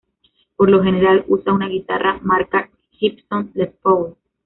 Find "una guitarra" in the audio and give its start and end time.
1.53-2.17